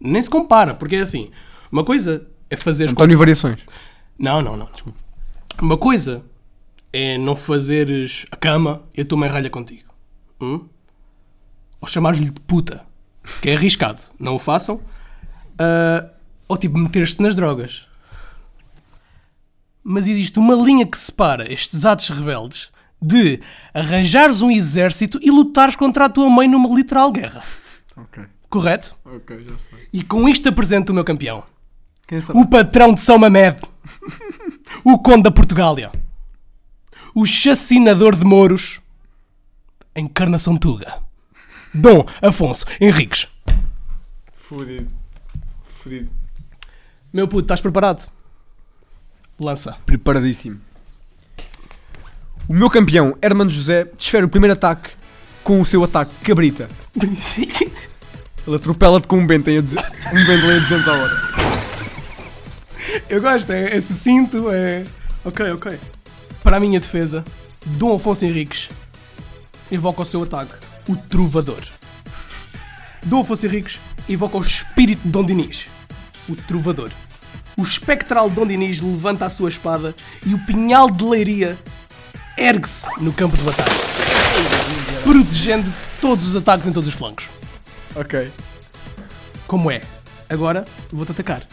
[0.00, 1.30] Nem se compara, porque é assim.
[1.70, 2.88] Uma coisa é fazer.
[2.90, 3.60] António Variações.
[4.18, 4.98] Não, não, não, desculpa.
[5.60, 6.24] Uma coisa
[6.92, 9.92] é não fazeres a cama e a tua mãe ralha contigo.
[10.40, 10.66] Hum?
[11.82, 12.86] Ou chamares-lhe de puta,
[13.42, 14.00] que é arriscado.
[14.18, 14.80] Não o façam.
[15.58, 16.08] Ah,
[16.48, 17.86] ou tipo meter-te nas drogas.
[19.82, 23.40] Mas existe uma linha que separa estes atos rebeldes de
[23.74, 27.42] arranjares um exército e lutares contra a tua mãe numa literal guerra.
[27.96, 28.24] Ok.
[28.48, 28.94] Correto?
[29.04, 29.88] Ok, já sei.
[29.92, 31.42] E com isto apresento o meu campeão.
[32.08, 32.32] Está?
[32.32, 33.58] O patrão de São Mamed.
[34.84, 35.90] o conde da Portugália.
[37.14, 38.80] O chacinador de mouros.
[39.96, 41.02] Encarnação Tuga.
[41.74, 43.28] Dom Afonso Henriques.
[44.36, 44.90] Fudido.
[45.64, 46.10] Fudido.
[47.12, 48.08] Meu puto, estás preparado?
[49.40, 49.76] Lança.
[49.86, 50.60] Preparadíssimo.
[52.48, 54.90] O meu campeão, Hermano José, desfere o primeiro ataque
[55.44, 56.68] com o seu ataque cabrita.
[58.46, 61.22] Ele atropela-te com um Bentley a, duze- um Bentley a 200 a hora.
[63.08, 64.84] Eu gosto, é, é sucinto, é.
[65.24, 65.78] Ok, ok.
[66.42, 67.24] Para a minha defesa,
[67.64, 68.68] Dom Afonso Henriques
[69.70, 70.54] invoca o seu ataque,
[70.88, 71.62] o Trovador.
[73.04, 75.66] Dom Afonso Henriques invoca o espírito de Dom Dinis,
[76.28, 76.90] o Trovador.
[77.56, 81.58] O espectral Dom Dinis levanta a sua espada e o pinhal de leiria
[82.38, 83.70] ergue-se no campo de batalha,
[85.02, 87.26] protegendo todos os ataques em todos os flancos.
[87.94, 88.32] Ok.
[89.46, 89.82] Como é?
[90.30, 91.46] Agora vou-te atacar.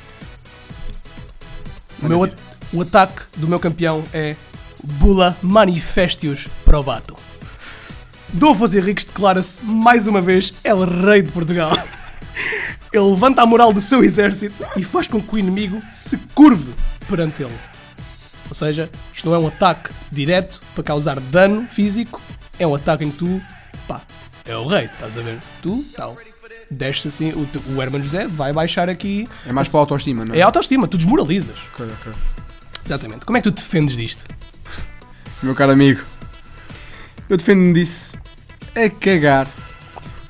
[2.02, 2.38] O, meu at-
[2.72, 4.36] o ataque do meu campeão é
[4.82, 7.16] Bula Manifestius Probato.
[8.34, 11.72] Dom Henriques declara-se mais uma vez El Rei de Portugal.
[12.94, 16.74] Ele levanta a moral do seu exército e faz com que o inimigo se curve
[17.08, 17.58] perante ele.
[18.48, 22.22] Ou seja, isto não é um ataque direto para causar dano físico,
[22.58, 23.42] é um ataque em que tu,
[23.88, 24.02] pá,
[24.46, 25.40] é o rei, estás a ver?
[25.62, 26.18] Tu, tal.
[26.70, 29.28] Desce assim, o, o Hermano José vai baixar aqui.
[29.46, 30.40] É mais para a autoestima, não é?
[30.40, 31.58] É autoestima, tu desmoralizas.
[31.74, 32.14] Ok, ok.
[32.86, 33.26] Exatamente.
[33.26, 34.26] Como é que tu defendes disto?
[35.42, 36.02] Meu caro amigo,
[37.28, 38.19] eu defendo-me disso
[38.76, 39.48] a cagar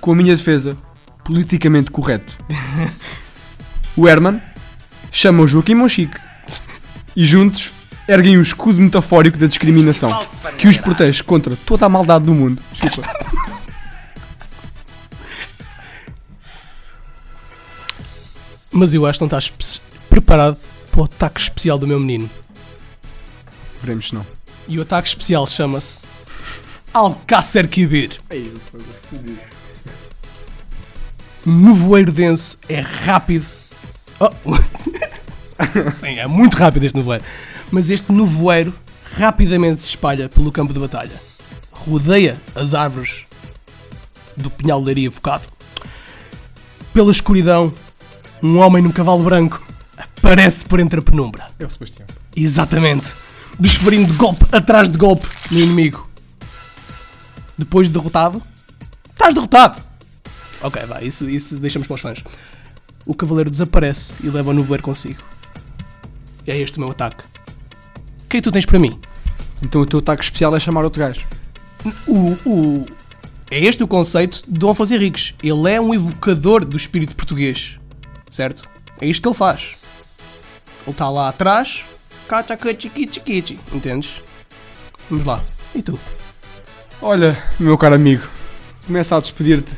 [0.02, 0.78] com a minha defesa
[1.24, 2.38] politicamente correto.
[3.98, 4.42] O Herman
[5.12, 6.18] chama o Joaquim Monchique
[7.16, 7.70] e juntos
[8.08, 10.26] erguem o escudo metafórico da discriminação
[10.58, 12.62] que os protege contra toda a maldade do mundo.
[12.82, 13.10] Desculpa.
[18.72, 20.56] Mas eu acho que não estás preparado
[20.92, 22.30] para o ataque especial do meu menino.
[23.82, 24.26] Veremos se não.
[24.68, 25.98] E o ataque especial chama-se
[26.94, 28.20] Alcácer Kibir.
[31.46, 33.46] O nevoeiro denso é rápido.
[34.20, 34.30] Oh.
[36.00, 37.24] Sim, é muito rápido este nevoeiro.
[37.72, 38.74] Mas este nevoeiro
[39.18, 41.22] rapidamente se espalha pelo campo de batalha.
[41.72, 43.26] Rodeia as árvores
[44.36, 45.44] do pinhal de leiria focado.
[46.94, 47.74] Pela escuridão,
[48.42, 49.62] um homem num cavalo branco
[49.98, 51.46] aparece por entre a penumbra.
[51.60, 52.08] É o Sebastião.
[52.36, 53.14] Exatamente.
[53.60, 56.09] Desferindo golpe atrás de golpe no inimigo.
[57.60, 58.42] Depois de derrotado,
[59.10, 59.84] estás derrotado.
[60.62, 62.24] Ok, vai, isso, isso deixamos para os fãs.
[63.06, 65.22] O cavaleiro desaparece e leva o nevoeiro consigo.
[66.48, 67.22] E é este o meu ataque.
[67.26, 68.98] O que é que tu tens para mim?
[69.62, 71.28] Então o teu ataque especial é chamar outro gajo.
[72.08, 72.86] O, o,
[73.52, 75.34] é este o conceito de Dom Afonso Henriques.
[75.44, 77.78] Ele é um evocador do espírito português.
[78.32, 78.70] Certo?
[79.02, 79.76] É isto que ele faz.
[80.84, 81.84] Ele está lá atrás.
[83.74, 84.24] Entendes?
[85.10, 85.44] Vamos lá.
[85.76, 86.00] E tu?
[87.02, 88.28] Olha, meu caro amigo,
[88.86, 89.74] começa a despedir-te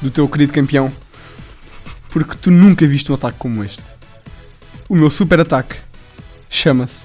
[0.00, 0.90] do teu querido campeão,
[2.08, 3.82] porque tu nunca viste um ataque como este.
[4.88, 5.76] O meu super ataque
[6.48, 7.04] chama-se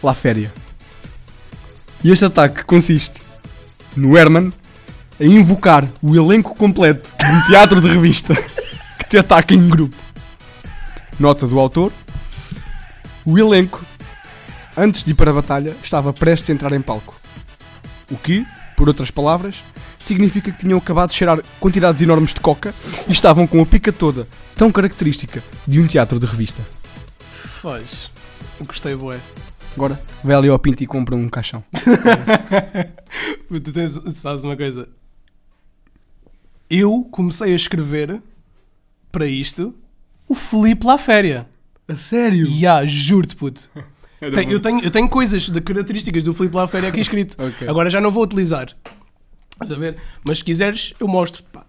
[0.00, 0.52] La Féria.
[2.04, 3.20] E este ataque consiste
[3.96, 4.52] no Herman
[5.20, 8.36] a invocar o elenco completo de um teatro de revista
[8.96, 9.96] que te ataca em grupo.
[11.18, 11.90] Nota do autor:
[13.26, 13.84] o elenco,
[14.76, 17.23] antes de ir para a batalha, estava prestes a entrar em palco.
[18.10, 19.62] O que, por outras palavras,
[19.98, 22.74] significa que tinham acabado de cheirar quantidades enormes de coca
[23.08, 26.62] e estavam com a pica toda, tão característica de um teatro de revista.
[27.62, 28.10] Faz.
[28.60, 29.18] Gostei, boé.
[29.74, 31.64] Agora, vai ali ao Pinto e compra um caixão.
[33.48, 34.88] Tu tens, sabes uma coisa?
[36.68, 38.22] Eu comecei a escrever
[39.10, 39.74] para isto
[40.28, 41.48] o Felipe La Féria.
[41.86, 42.46] A sério?
[42.46, 43.70] E ah, juro-te, puto.
[44.32, 47.36] Tem- eu, tenho, eu tenho coisas de características do Felipe La Féria aqui escrito.
[47.42, 47.68] Ok.
[47.68, 48.68] Agora já não vou utilizar.
[49.52, 49.96] Estás a ver?
[50.26, 51.48] Mas se quiseres, eu mostro-te.
[51.50, 51.64] pá.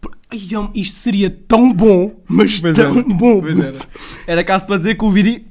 [0.00, 3.02] Por- Ai, hum, isto seria tão bom, mas Pois tão era.
[3.02, 3.40] bom.
[3.40, 3.66] Pois puto.
[3.66, 3.76] era.
[4.26, 5.46] Era caso para dizer que o viri...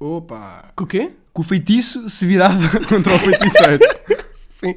[0.00, 0.70] Opa!
[0.76, 1.10] Com o quê?
[1.34, 3.84] Que o feitiço se virava contra o feiticeiro.
[4.48, 4.74] Sim.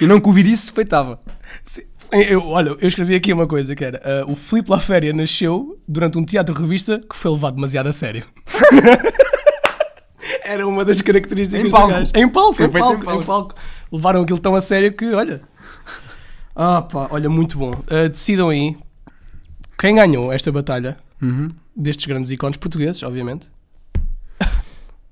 [0.00, 1.20] e não que o viriço se feitava.
[1.64, 1.82] Sim.
[2.12, 5.78] Eu, olha, eu escrevi aqui uma coisa que era ah, o Filipe La Féria nasceu
[5.86, 8.24] durante um teatro-revista que foi levado demasiado a sério.
[10.44, 11.88] Era uma das características Em palco.
[11.88, 12.12] gajo.
[12.14, 13.22] Em palco, Foi em palco, em palco.
[13.22, 13.54] em palco.
[13.92, 15.40] Levaram aquilo tão a sério que, olha.
[16.54, 17.72] Ah pá, olha, muito bom.
[17.88, 18.76] Ah, decidam aí
[19.78, 21.48] quem ganhou esta batalha Uhum.
[21.76, 23.48] destes grandes ícones portugueses, obviamente.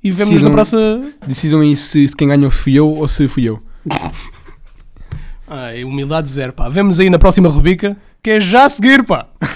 [0.03, 1.13] E vemo-nos Decidam- na próxima.
[1.27, 3.61] Decidam aí se, se quem ganhou fui eu ou se fui eu.
[5.49, 6.69] Ai, humildade zero, pá.
[6.69, 9.27] Vemos aí na próxima rubrica, que é já a seguir, pá.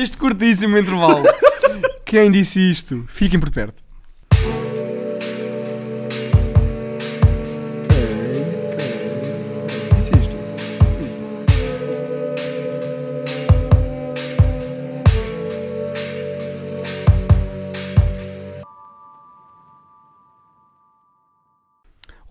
[0.00, 1.22] Este curtíssimo intervalo.
[2.06, 3.04] Quem disse isto?
[3.08, 3.82] Fiquem por perto.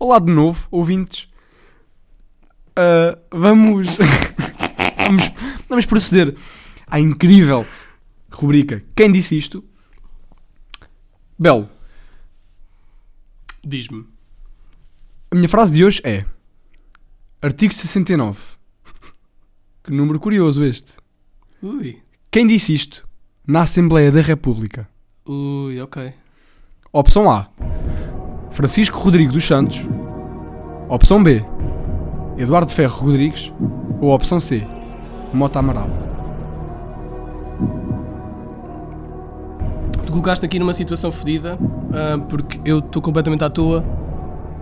[0.04, 1.26] Olá de novo, ouvintes.
[2.76, 3.96] ah, vamos,
[4.98, 5.22] vamos.
[5.66, 6.36] Vamos proceder
[6.86, 7.64] à incrível
[8.30, 9.64] rubrica Quem disse isto?
[11.38, 11.70] Belo,
[13.64, 14.06] Diz-me.
[15.30, 16.26] a minha frase de hoje é
[17.40, 18.38] Artigo 69.
[19.84, 20.92] Que número curioso este.
[21.62, 22.02] Ui.
[22.30, 23.08] Quem disse isto
[23.46, 24.86] na Assembleia da República?
[25.24, 26.12] Ui, ok.
[26.92, 27.48] Opção A:
[28.54, 29.84] Francisco Rodrigo dos Santos.
[30.88, 31.44] Opção B:
[32.38, 33.52] Eduardo Ferro Rodrigues.
[34.00, 34.64] Ou opção C:
[35.32, 35.90] Mota Amaral.
[40.06, 41.58] Tu colocaste aqui numa situação fodida
[41.92, 43.84] ah, porque eu estou completamente à toa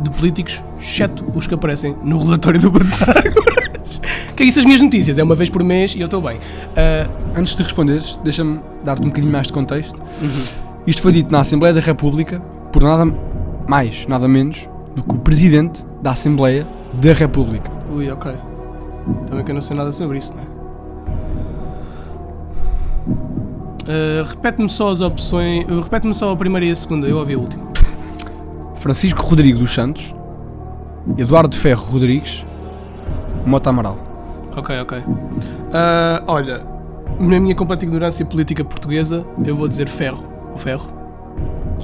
[0.01, 4.01] de políticos, exceto os que aparecem no relatório do Batáguas.
[4.35, 5.19] que é isso as minhas notícias?
[5.19, 6.41] É uma vez por mês e eu estou bem.
[6.75, 10.01] Ah, Antes de responderes, deixa-me dar-te um bocadinho mais de contexto.
[10.87, 12.41] Isto foi dito na Assembleia da República
[12.73, 13.32] por nada
[13.69, 17.71] mais, nada menos do que o Presidente da Assembleia da República.
[17.91, 18.33] ui, ok.
[19.27, 20.47] Também que eu não sei nada sobre isso, não é?
[23.87, 25.65] Ah, repete-me só as opções.
[25.69, 27.63] uh, repete-me só a primeira e a segunda, eu ouvi a última.
[28.77, 30.15] Francisco Rodrigo dos Santos,
[31.17, 32.45] Eduardo Ferro Rodrigues,
[33.47, 33.99] Mota Amaral.
[34.57, 35.03] Ok, ok.
[35.73, 36.63] Ah, olha,
[37.19, 40.25] na minha completa ignorância política portuguesa, eu vou dizer ferro.
[40.55, 40.87] O ferro.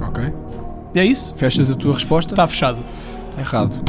[0.01, 0.31] Ok.
[0.93, 1.33] E é isso?
[1.35, 2.33] Fechas a tua resposta?
[2.33, 2.83] Está fechado.
[3.37, 3.81] Errado.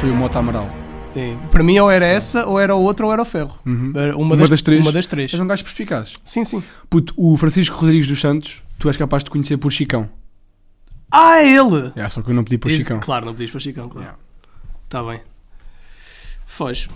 [0.00, 0.68] Foi o Mota Amaral.
[1.14, 1.36] É.
[1.50, 3.56] Para mim, ou era essa, ou era o outro, ou era o ferro.
[3.64, 3.92] Uhum.
[3.94, 4.80] Era Uma das três.
[4.80, 5.32] Uma das três.
[5.32, 6.12] És um gajo perspicaz.
[6.24, 6.62] Sim, sim.
[6.90, 10.08] Puto, o Francisco Rodrigues dos Santos, tu és capaz de conhecer por Chicão.
[11.12, 11.92] Ah, é ele!
[11.94, 12.98] É, só que eu não pedi por Esse- Chicão.
[12.98, 14.16] Claro, não pedias para Chicão, claro.
[14.86, 15.20] Está bem.
[16.46, 16.88] Foge.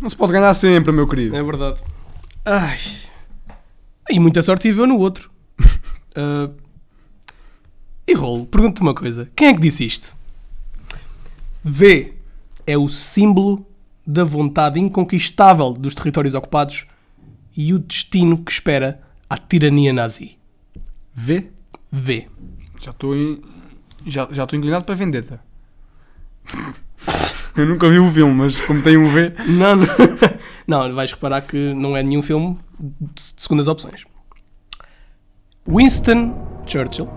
[0.00, 1.34] Não se pode ganhar sempre, meu querido.
[1.36, 1.80] É verdade.
[2.44, 2.78] Ai.
[4.10, 5.30] E muita sorte tive eu no outro.
[6.16, 6.48] Ah,
[8.06, 9.28] E rolo, pergunto-te uma coisa.
[9.34, 10.16] Quem é que disse isto?
[11.62, 12.14] V
[12.66, 13.66] é o símbolo
[14.06, 16.86] da vontade inconquistável dos territórios ocupados
[17.56, 20.36] e o destino que espera a tirania nazi.
[21.14, 21.48] Vê?
[21.90, 22.28] V.
[22.80, 23.40] Já estou em...
[24.06, 25.40] já, já estou inclinado para Vendetta.
[27.56, 29.32] eu nunca vi o filme, mas como tem um V...
[29.48, 29.86] Não, não.
[30.88, 34.04] não, vais reparar que não é nenhum filme de segundas opções.
[35.66, 37.08] Winston Churchill,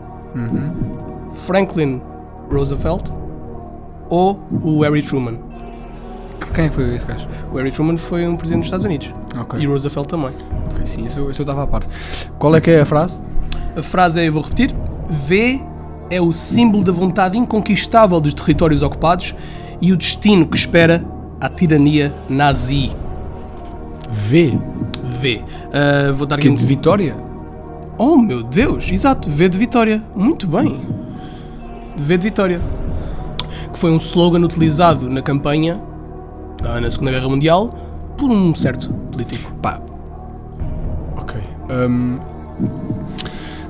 [1.33, 2.01] Franklin
[2.51, 3.03] Roosevelt
[4.09, 5.37] ou o Harry Truman.
[6.53, 7.27] Quem que foi esse gajo?
[7.51, 9.59] O Harry Truman foi um presidente dos Estados Unidos Ok.
[9.59, 10.31] e Roosevelt também.
[10.71, 11.83] Ok, sim, isso, eu- isso eu estava a par.
[12.39, 13.19] Qual é que é a frase?
[13.75, 14.73] A frase é, eu vou repetir,
[15.09, 15.61] V
[16.09, 19.35] é o símbolo da vontade inconquistável dos territórios ocupados
[19.81, 21.03] e o destino que espera
[21.39, 22.91] a tirania nazi.
[24.09, 24.57] V.
[25.19, 25.43] V.
[25.73, 26.55] Ah, vou dar aqui Que um...
[26.55, 27.15] de Vitória?
[27.97, 30.03] Oh meu Deus, exato, V de Vitória.
[30.15, 30.81] Muito bem.
[31.97, 32.61] V de Vitória.
[33.73, 35.81] Que foi um slogan utilizado na campanha
[36.63, 37.69] ah, na Segunda Guerra Mundial
[38.17, 39.51] por um certo político.
[39.55, 39.81] Pá.
[41.17, 41.39] Ok.
[41.69, 42.19] Hum,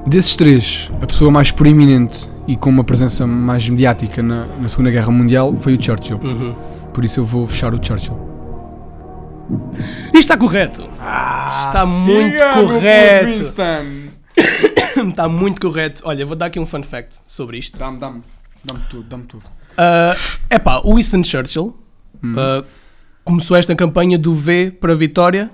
[0.06, 4.92] desses três, a pessoa mais proeminente e com uma presença mais mediática na, na Segunda
[4.92, 6.20] Guerra Mundial foi o Churchill.
[6.24, 6.54] Uhum.
[6.94, 8.18] Por isso eu vou fechar o Churchill.
[10.14, 10.82] Está correto.
[10.82, 14.07] está muito correto.
[15.10, 16.02] Está muito correto.
[16.06, 17.78] Olha, vou dar aqui um fun fact sobre isto.
[17.78, 18.24] Dá-me, dá-me.
[18.64, 19.44] Dá-me tudo, dá-me tudo.
[20.50, 21.78] É epá, o Winston Churchill
[22.36, 22.64] ah,
[23.24, 25.52] começou esta campanha do V para Vitória.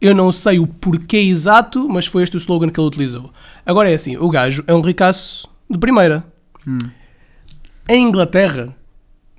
[0.00, 3.32] Eu não sei o porquê exato, mas foi este o slogan que ele utilizou.
[3.64, 6.26] Agora é assim, o gajo é um ricaço de primeira.
[7.88, 8.76] Em Inglaterra,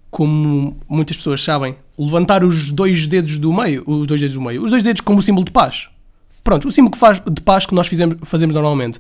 [0.10, 4.64] como muitas pessoas sabem, levantar os dois dedos do meio, os dois dedos do meio,
[4.64, 5.90] os dois dedos como símbolo de paz.
[6.46, 9.00] Pronto, o símbolo que faz, de paz que nós fizemos, fazemos normalmente.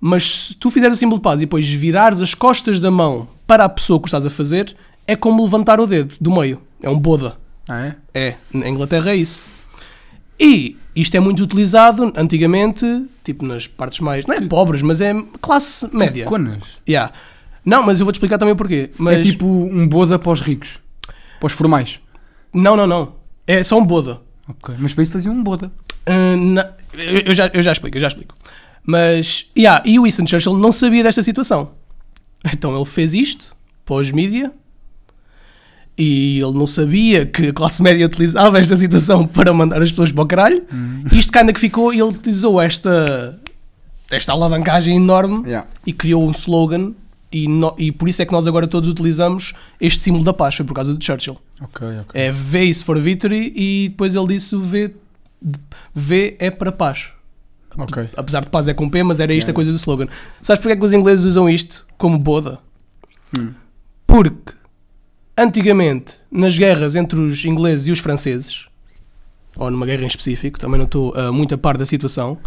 [0.00, 3.26] Mas se tu fizeres o símbolo de paz e depois virares as costas da mão
[3.48, 4.76] para a pessoa que estás a fazer,
[5.08, 6.62] é como levantar o dedo do meio.
[6.80, 7.36] É um boda.
[7.68, 7.96] Ah, é?
[8.14, 9.44] É, na Inglaterra é isso.
[10.38, 12.86] E isto é muito utilizado antigamente,
[13.24, 14.24] tipo nas partes mais.
[14.24, 16.26] Não é pobres, mas é classe média.
[16.26, 16.62] Conas.
[16.88, 17.12] Yeah.
[17.64, 18.92] Não, mas eu vou-te explicar também o porquê.
[18.98, 19.18] Mas...
[19.18, 20.78] É tipo um boda para os ricos.
[21.40, 21.98] Para os formais.
[22.54, 23.14] Não, não, não.
[23.48, 24.20] É só um boda.
[24.48, 24.76] Ok.
[24.78, 25.72] Mas para isso faziam um boda.
[26.06, 28.34] Ah, na- eu, já, eu já explico, eu já explico.
[28.84, 31.72] Mas, yeah, e o Winston Churchill não sabia desta situação.
[32.52, 34.52] Então ele fez isto para os mídia
[35.98, 40.12] e ele não sabia que a classe média utilizava esta situação para mandar as pessoas
[40.12, 40.62] para o caralho.
[41.10, 43.38] E isto ainda que ficou ele utilizou esta,
[44.10, 45.66] esta alavancagem enorme Yeah.
[45.86, 46.92] e criou um slogan
[47.32, 50.54] e, no- e por isso é que nós agora todos utilizamos este símbolo da paz,
[50.54, 51.38] foi por causa de Churchill.
[52.14, 54.94] É V is for victory e depois ele disse o V,
[55.94, 57.10] v é para paz.
[57.78, 58.08] Ok.
[58.16, 59.50] Apesar de paz é com P, mas era isto Yeah.
[59.50, 60.08] a coisa do slogan.
[60.40, 62.58] Sabes porque é que os ingleses usam isto como boda?
[63.36, 63.52] Hum.
[64.06, 64.54] Porque
[65.36, 68.66] antigamente, nas guerras entre os ingleses e os franceses,
[69.56, 72.38] ou numa guerra em específico, também não estou ah, muito a par da situação,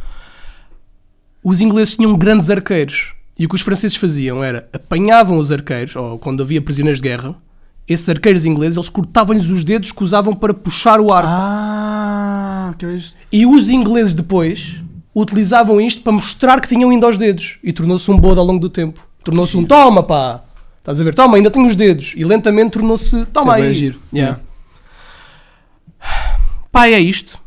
[1.43, 3.13] os ingleses tinham grandes arqueiros.
[3.38, 7.08] E o que os franceses faziam era apanhavam os arqueiros, ou quando havia prisioneiros de
[7.08, 7.36] guerra,
[7.89, 11.30] esses arqueiros ingleses, eles cortavam-lhes os dedos que usavam para puxar o arco.
[11.32, 13.17] Ah, que é isto?
[13.32, 14.75] E os ingleses depois
[15.13, 17.58] utilizavam isto para mostrar que tinham ainda aos dedos.
[17.63, 19.02] E tornou-se um bode ao longo do tempo.
[19.23, 20.41] Tornou-se um toma, pá.
[20.78, 21.13] Estás a ver?
[21.13, 22.13] Toma, ainda tenho os dedos.
[22.15, 23.73] E lentamente tornou-se toma Isso é aí.
[23.75, 23.99] giro.
[24.13, 24.39] Yeah.
[26.71, 27.39] Pá, é isto.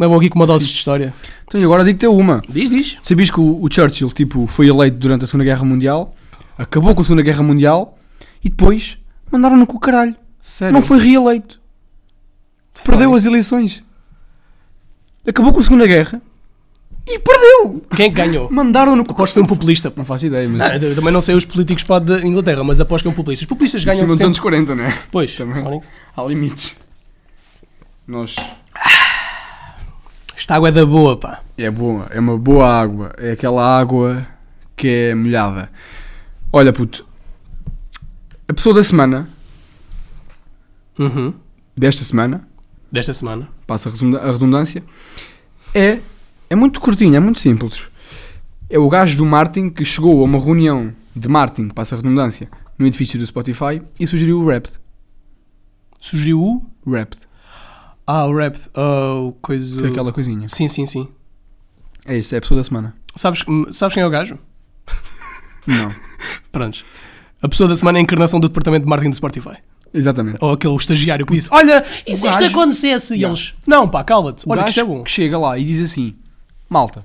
[0.00, 1.14] Levam aqui com uma dose de história.
[1.46, 2.42] Então, e agora digo-te uma.
[2.48, 2.96] Diz, diz.
[3.02, 6.14] Sabias que o, o Churchill tipo, foi eleito durante a Segunda Guerra Mundial,
[6.58, 7.96] acabou com a Segunda Guerra Mundial
[8.42, 8.98] e depois
[9.34, 10.14] mandaram-no com o caralho.
[10.40, 10.72] Sério.
[10.72, 11.60] Não foi reeleito.
[12.84, 13.84] Perdeu as eleições.
[15.26, 16.20] Acabou com a Segunda Guerra
[17.06, 17.82] e perdeu.
[17.96, 18.50] Quem é que ganhou?
[18.50, 19.92] Mandaram-no com o Aposto que foi um populista.
[19.96, 20.58] Não faço ideia, mas.
[20.82, 23.14] Não, eu também não sei os políticos pá, de Inglaterra, mas aposto que é um
[23.14, 23.44] populista.
[23.44, 24.24] Os populistas ganham Ganham sempre.
[24.26, 24.98] tantos 40, não é?
[25.10, 25.64] Pois, Também.
[25.64, 25.80] olhem.
[26.16, 26.76] Há limites.
[28.06, 28.36] Nós.
[30.36, 31.40] Esta água é da boa, pá.
[31.56, 33.14] É boa, é uma boa água.
[33.16, 34.26] É aquela água
[34.76, 35.70] que é molhada.
[36.52, 37.06] Olha, puto.
[38.48, 39.28] A pessoa da semana,
[40.98, 41.34] Uhum.
[41.76, 42.46] desta semana,
[42.90, 43.48] Desta semana.
[43.66, 44.82] passa a redundância,
[45.74, 46.00] é,
[46.48, 47.88] é muito curtinho, é muito simples.
[48.68, 52.48] É o gajo do marketing que chegou a uma reunião de marketing, passa a redundância,
[52.78, 54.74] no edifício do Spotify e sugeriu o Wrapped.
[56.00, 56.66] Sugeriu o.
[56.86, 57.20] Wrapped.
[58.06, 58.58] Ah, o rap.
[58.74, 59.80] Ah, o coisa.
[59.80, 60.46] Foi aquela coisinha.
[60.48, 61.08] Sim, sim, sim.
[62.04, 62.94] É isso, é a pessoa da semana.
[63.16, 64.38] Sabes, sabes quem é o gajo?
[65.66, 65.90] Não.
[66.52, 66.84] Prontos.
[67.44, 69.56] A pessoa da semana é a encarnação do departamento de marketing do Spotify.
[69.92, 70.38] Exatamente.
[70.40, 73.12] Ou aquele estagiário que disse: Olha, e se isto gajo- acontecesse?
[73.14, 73.28] E Yeah.
[73.38, 74.44] eles: Não, pá, cala-te.
[74.48, 75.02] Olha, que isto é bom.
[75.04, 76.14] que chega lá e diz assim:
[76.70, 77.04] Malta,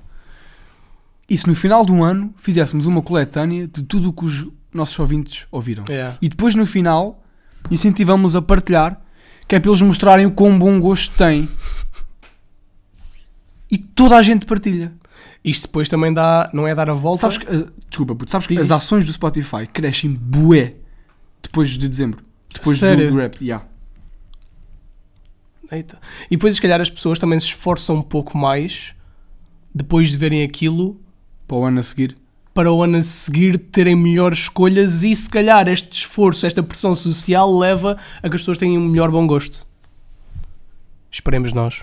[1.28, 4.98] e se no final do ano fizéssemos uma coletânea de tudo o que os nossos
[4.98, 5.84] ouvintes ouviram?
[5.90, 6.14] É.
[6.22, 7.22] E depois no final
[7.70, 8.98] incentivamos a partilhar,
[9.46, 11.48] que é para eles mostrarem o quão bom gosto têm.
[13.70, 14.92] E toda a gente partilha.
[15.42, 17.22] Isto depois também dá, não é dar a volta.
[17.22, 20.74] Sabes que, eh, desculpa, puto, sabes que as ações do Spotify crescem bué
[21.42, 22.22] depois de dezembro.
[22.52, 23.10] Depois Sério?
[23.10, 23.40] do rap.
[23.42, 23.64] Yeah.
[25.72, 25.98] Eita.
[26.30, 28.94] E depois, se calhar, as pessoas também se esforçam um pouco mais
[29.74, 31.00] depois de verem aquilo
[31.46, 32.16] Para o ano a seguir.
[32.52, 36.94] para o ano a seguir terem melhores escolhas e se calhar este esforço, esta pressão
[36.94, 39.64] social leva a que as pessoas tenham um melhor bom gosto.
[41.10, 41.82] Esperemos nós.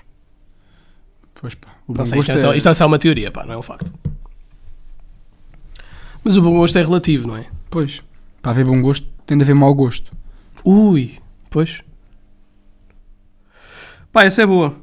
[1.33, 1.76] Pois pá.
[1.87, 3.57] O Não sei, isto, é só, é- isto é só uma teoria, pá, não é
[3.57, 3.91] um facto.
[6.23, 7.47] Mas o bom gosto é relativo, não é?
[7.69, 8.03] Pois.
[8.41, 10.11] Para haver bom gosto, tem de haver mau gosto.
[10.65, 11.17] Ui,
[11.49, 11.81] pois.
[14.11, 14.75] Pá, essa é boa.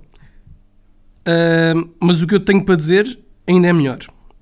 [1.26, 3.98] Ahm, mas o que eu tenho para dizer ainda é melhor.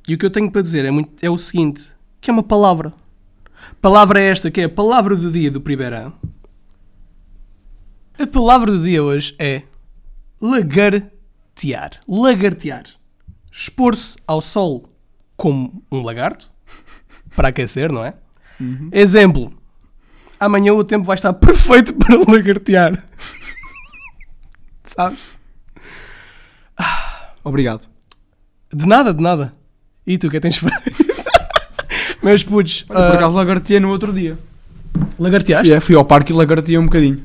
[0.08, 2.42] E o que eu tenho para dizer é, muito, é o seguinte: que é uma
[2.42, 2.92] palavra.
[3.80, 6.14] Palavra é esta, que é a palavra do dia do primeiro ano.
[8.18, 9.62] A palavra do dia hoje é
[11.52, 12.00] lagartear.
[12.08, 12.84] Lagartear.
[13.50, 14.88] Expor-se ao sol
[15.36, 16.50] como um lagarto,
[17.34, 18.14] para aquecer, não é?
[18.92, 19.52] Exemplo.
[20.38, 23.04] Amanhã o tempo vai estar perfeito para lagartear.
[24.84, 25.36] Sabes?
[27.44, 27.88] Obrigado.
[28.72, 29.54] De nada, de nada.
[30.06, 31.12] E tu, o que é que tens feito?
[32.22, 34.38] Meus putos, Olha, por ah, acaso lagarteei no outro dia.
[35.18, 35.68] lagarteaste?
[35.68, 37.22] Fui, fui ao parque e lagarteei um bocadinho.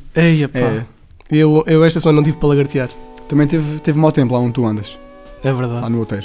[0.52, 0.60] Pá.
[0.60, 0.86] É.
[1.30, 2.90] Eu, eu esta semana não tive para lagartear.
[3.28, 4.98] Também teve, teve mau tempo lá onde tu andas,
[5.44, 5.90] É lá verdade.
[5.90, 6.24] no hotel.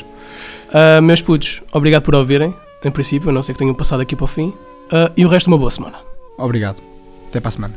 [0.73, 2.55] Ah, meus putos, obrigado por ouvirem.
[2.85, 4.53] Em princípio, a não ser que tenham passado aqui para o fim.
[4.91, 5.99] Ah, e o resto, uma boa semana.
[6.39, 6.83] Obrigado.
[7.29, 7.75] Até para a semana.